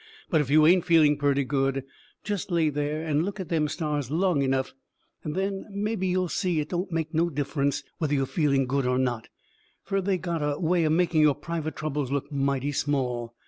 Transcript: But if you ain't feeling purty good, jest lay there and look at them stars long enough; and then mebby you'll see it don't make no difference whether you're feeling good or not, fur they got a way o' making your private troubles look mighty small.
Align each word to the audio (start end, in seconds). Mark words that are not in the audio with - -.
But 0.31 0.41
if 0.41 0.49
you 0.49 0.65
ain't 0.65 0.83
feeling 0.83 1.15
purty 1.15 1.43
good, 1.43 1.83
jest 2.23 2.49
lay 2.49 2.69
there 2.71 3.03
and 3.03 3.23
look 3.23 3.39
at 3.39 3.49
them 3.49 3.67
stars 3.67 4.09
long 4.09 4.41
enough; 4.41 4.73
and 5.23 5.35
then 5.35 5.67
mebby 5.69 6.07
you'll 6.07 6.27
see 6.27 6.59
it 6.59 6.69
don't 6.69 6.91
make 6.91 7.13
no 7.13 7.29
difference 7.29 7.83
whether 7.99 8.15
you're 8.15 8.25
feeling 8.25 8.65
good 8.65 8.87
or 8.87 8.97
not, 8.97 9.27
fur 9.83 10.01
they 10.01 10.17
got 10.17 10.41
a 10.41 10.59
way 10.59 10.87
o' 10.87 10.89
making 10.89 11.21
your 11.21 11.35
private 11.35 11.75
troubles 11.75 12.11
look 12.11 12.31
mighty 12.31 12.71
small. 12.71 13.35